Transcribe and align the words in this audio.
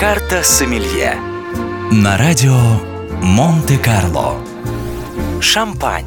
Карта 0.00 0.42
Сомелье. 0.42 1.14
На 1.92 2.16
радио 2.16 2.56
Монте-Карло. 3.20 4.36
Шампань. 5.42 6.06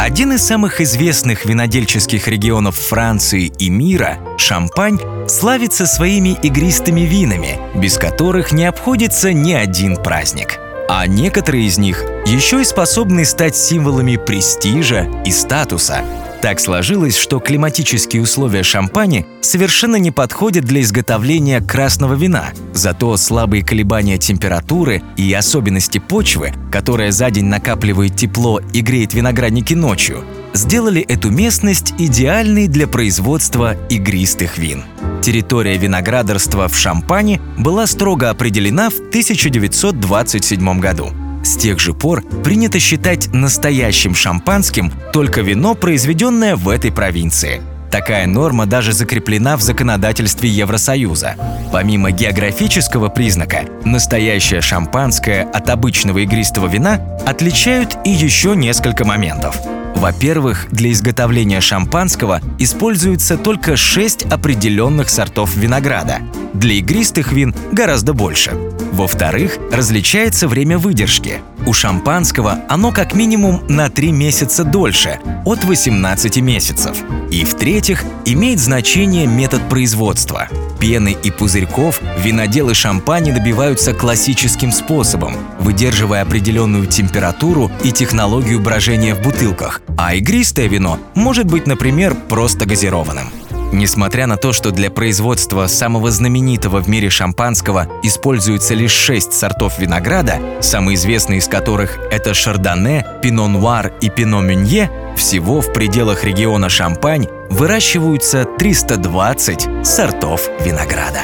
Один 0.00 0.32
из 0.32 0.44
самых 0.44 0.80
известных 0.80 1.44
винодельческих 1.44 2.26
регионов 2.26 2.74
Франции 2.74 3.52
и 3.56 3.70
мира, 3.70 4.18
Шампань, 4.36 4.98
славится 5.28 5.86
своими 5.86 6.30
игристыми 6.42 7.02
винами, 7.02 7.60
без 7.76 7.98
которых 7.98 8.50
не 8.50 8.64
обходится 8.64 9.32
ни 9.32 9.52
один 9.52 9.94
праздник. 9.94 10.58
А 10.88 11.06
некоторые 11.06 11.66
из 11.66 11.78
них 11.78 12.02
еще 12.26 12.62
и 12.62 12.64
способны 12.64 13.24
стать 13.24 13.54
символами 13.54 14.16
престижа 14.16 15.08
и 15.24 15.30
статуса, 15.30 16.04
так 16.44 16.60
сложилось, 16.60 17.16
что 17.16 17.40
климатические 17.40 18.20
условия 18.20 18.62
Шампани 18.62 19.24
совершенно 19.40 19.96
не 19.96 20.10
подходят 20.10 20.66
для 20.66 20.82
изготовления 20.82 21.62
красного 21.62 22.12
вина. 22.12 22.50
Зато 22.74 23.16
слабые 23.16 23.64
колебания 23.64 24.18
температуры 24.18 25.02
и 25.16 25.32
особенности 25.32 25.96
почвы, 25.96 26.52
которая 26.70 27.12
за 27.12 27.30
день 27.30 27.46
накапливает 27.46 28.16
тепло 28.16 28.60
и 28.74 28.82
греет 28.82 29.14
виноградники 29.14 29.72
ночью, 29.72 30.22
сделали 30.52 31.00
эту 31.00 31.30
местность 31.30 31.94
идеальной 31.96 32.68
для 32.68 32.88
производства 32.88 33.74
игристых 33.88 34.58
вин. 34.58 34.84
Территория 35.22 35.78
виноградарства 35.78 36.68
в 36.68 36.76
Шампане 36.76 37.40
была 37.56 37.86
строго 37.86 38.28
определена 38.28 38.90
в 38.90 38.98
1927 38.98 40.78
году– 40.78 41.10
с 41.44 41.56
тех 41.56 41.78
же 41.78 41.94
пор 41.94 42.22
принято 42.42 42.80
считать 42.80 43.32
настоящим 43.32 44.14
шампанским 44.14 44.92
только 45.12 45.42
вино, 45.42 45.74
произведенное 45.74 46.56
в 46.56 46.68
этой 46.68 46.90
провинции. 46.90 47.62
Такая 47.90 48.26
норма 48.26 48.66
даже 48.66 48.92
закреплена 48.92 49.56
в 49.56 49.62
законодательстве 49.62 50.48
Евросоюза. 50.48 51.36
Помимо 51.70 52.10
географического 52.10 53.08
признака, 53.08 53.66
настоящее 53.84 54.62
шампанское 54.62 55.42
от 55.42 55.70
обычного 55.70 56.18
игристого 56.18 56.66
вина 56.66 57.00
отличают 57.24 57.96
и 58.04 58.10
еще 58.10 58.56
несколько 58.56 59.04
моментов. 59.04 59.56
Во-первых, 59.94 60.66
для 60.70 60.92
изготовления 60.92 61.60
шампанского 61.60 62.40
используется 62.58 63.36
только 63.36 63.76
6 63.76 64.24
определенных 64.24 65.08
сортов 65.08 65.56
винограда. 65.56 66.18
Для 66.52 66.74
игристых 66.74 67.32
вин 67.32 67.54
гораздо 67.72 68.12
больше. 68.12 68.52
Во-вторых, 68.92 69.58
различается 69.72 70.46
время 70.46 70.78
выдержки. 70.78 71.40
У 71.66 71.72
шампанского 71.72 72.60
оно 72.68 72.92
как 72.92 73.14
минимум 73.14 73.62
на 73.68 73.88
3 73.88 74.12
месяца 74.12 74.62
дольше, 74.62 75.18
от 75.44 75.64
18 75.64 76.36
месяцев. 76.38 76.98
И 77.30 77.44
в-третьих, 77.44 78.04
имеет 78.24 78.60
значение 78.60 79.26
метод 79.26 79.68
производства. 79.68 80.48
Пены 80.84 81.16
и 81.22 81.30
пузырьков 81.30 82.02
виноделы 82.18 82.74
шампани 82.74 83.30
добиваются 83.30 83.94
классическим 83.94 84.70
способом, 84.70 85.34
выдерживая 85.58 86.20
определенную 86.20 86.84
температуру 86.84 87.70
и 87.82 87.90
технологию 87.90 88.60
брожения 88.60 89.14
в 89.14 89.22
бутылках, 89.22 89.80
а 89.96 90.14
игристое 90.14 90.66
вино 90.66 90.98
может 91.14 91.46
быть, 91.46 91.66
например, 91.66 92.14
просто 92.28 92.66
газированным. 92.66 93.30
Несмотря 93.72 94.26
на 94.26 94.36
то, 94.36 94.52
что 94.52 94.72
для 94.72 94.90
производства 94.90 95.66
самого 95.68 96.10
знаменитого 96.10 96.82
в 96.82 96.88
мире 96.88 97.08
шампанского 97.08 97.88
используется 98.02 98.74
лишь 98.74 98.92
шесть 98.92 99.32
сортов 99.32 99.78
винограда, 99.78 100.38
самые 100.60 100.96
известные 100.96 101.38
из 101.38 101.48
которых 101.48 101.98
это 102.10 102.34
Шардоне, 102.34 103.06
Пино 103.22 103.48
Нуар 103.48 103.94
и 104.02 104.10
Пино 104.10 104.42
Мюнье, 104.42 104.90
всего 105.16 105.60
в 105.60 105.72
пределах 105.72 106.24
региона 106.24 106.68
Шампань 106.68 107.28
выращиваются 107.50 108.44
320 108.44 109.86
сортов 109.86 110.48
винограда. 110.60 111.22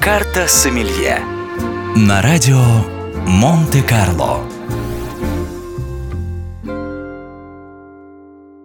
Карта 0.00 0.46
Сомелье 0.48 1.20
На 1.96 2.22
радио 2.22 2.62
Монте-Карло 3.26 4.40